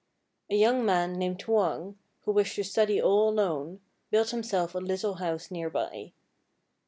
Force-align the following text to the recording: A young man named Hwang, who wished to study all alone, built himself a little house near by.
A 0.49 0.55
young 0.55 0.83
man 0.83 1.13
named 1.19 1.43
Hwang, 1.43 1.99
who 2.21 2.31
wished 2.31 2.55
to 2.55 2.63
study 2.63 2.99
all 2.99 3.29
alone, 3.29 3.81
built 4.09 4.31
himself 4.31 4.73
a 4.73 4.79
little 4.79 5.17
house 5.17 5.51
near 5.51 5.69
by. 5.69 6.13